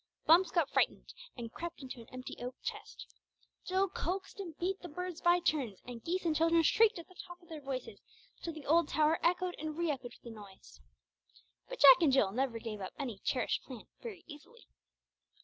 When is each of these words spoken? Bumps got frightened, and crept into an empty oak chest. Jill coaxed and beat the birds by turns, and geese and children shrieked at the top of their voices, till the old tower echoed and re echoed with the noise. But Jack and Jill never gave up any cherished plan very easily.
Bumps 0.25 0.49
got 0.49 0.67
frightened, 0.71 1.13
and 1.37 1.53
crept 1.53 1.79
into 1.83 2.01
an 2.01 2.09
empty 2.09 2.35
oak 2.39 2.55
chest. 2.63 3.05
Jill 3.63 3.87
coaxed 3.87 4.39
and 4.39 4.57
beat 4.57 4.79
the 4.81 4.89
birds 4.89 5.21
by 5.21 5.39
turns, 5.39 5.79
and 5.85 6.03
geese 6.03 6.25
and 6.25 6.35
children 6.35 6.63
shrieked 6.63 6.97
at 6.97 7.07
the 7.07 7.13
top 7.27 7.39
of 7.39 7.49
their 7.49 7.61
voices, 7.61 7.99
till 8.41 8.53
the 8.53 8.65
old 8.65 8.87
tower 8.87 9.19
echoed 9.21 9.53
and 9.59 9.77
re 9.77 9.91
echoed 9.91 10.15
with 10.15 10.21
the 10.23 10.31
noise. 10.31 10.81
But 11.69 11.81
Jack 11.81 12.01
and 12.01 12.11
Jill 12.11 12.31
never 12.31 12.57
gave 12.57 12.81
up 12.81 12.93
any 12.97 13.19
cherished 13.23 13.61
plan 13.61 13.85
very 14.01 14.23
easily. 14.25 14.65